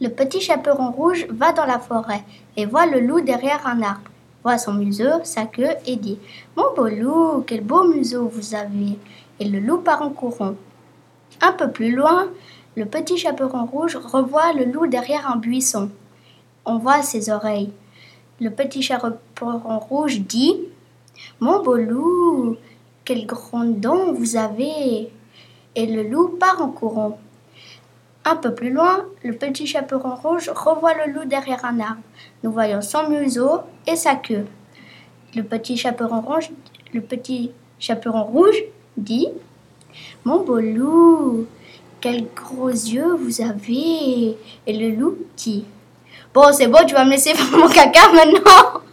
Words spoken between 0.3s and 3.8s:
chaperon rouge va dans la forêt et voit le loup derrière un